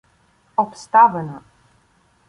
Обставина 0.57 1.41